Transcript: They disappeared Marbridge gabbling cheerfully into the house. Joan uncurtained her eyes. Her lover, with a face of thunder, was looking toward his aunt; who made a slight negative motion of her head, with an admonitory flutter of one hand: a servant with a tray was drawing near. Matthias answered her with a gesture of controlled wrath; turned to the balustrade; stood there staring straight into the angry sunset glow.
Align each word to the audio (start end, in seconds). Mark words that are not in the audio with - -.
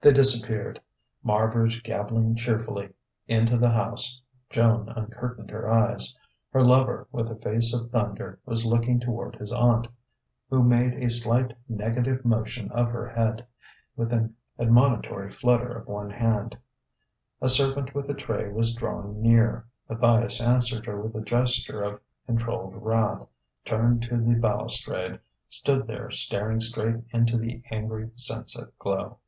They 0.00 0.12
disappeared 0.12 0.80
Marbridge 1.24 1.84
gabbling 1.84 2.34
cheerfully 2.34 2.88
into 3.28 3.56
the 3.56 3.70
house. 3.70 4.20
Joan 4.50 4.88
uncurtained 4.88 5.52
her 5.52 5.70
eyes. 5.70 6.12
Her 6.50 6.60
lover, 6.64 7.06
with 7.12 7.30
a 7.30 7.36
face 7.36 7.72
of 7.72 7.92
thunder, 7.92 8.40
was 8.44 8.66
looking 8.66 8.98
toward 8.98 9.36
his 9.36 9.52
aunt; 9.52 9.86
who 10.50 10.64
made 10.64 10.94
a 10.94 11.08
slight 11.08 11.54
negative 11.68 12.24
motion 12.24 12.68
of 12.72 12.90
her 12.90 13.06
head, 13.06 13.46
with 13.94 14.12
an 14.12 14.34
admonitory 14.58 15.30
flutter 15.30 15.70
of 15.78 15.86
one 15.86 16.10
hand: 16.10 16.58
a 17.40 17.48
servant 17.48 17.94
with 17.94 18.10
a 18.10 18.14
tray 18.14 18.48
was 18.48 18.74
drawing 18.74 19.22
near. 19.22 19.66
Matthias 19.88 20.40
answered 20.42 20.84
her 20.86 21.00
with 21.00 21.14
a 21.14 21.24
gesture 21.24 21.80
of 21.80 22.00
controlled 22.26 22.74
wrath; 22.74 23.24
turned 23.64 24.02
to 24.02 24.16
the 24.20 24.34
balustrade; 24.34 25.20
stood 25.48 25.86
there 25.86 26.10
staring 26.10 26.58
straight 26.58 27.04
into 27.12 27.38
the 27.38 27.62
angry 27.70 28.10
sunset 28.16 28.76
glow. 28.80 29.18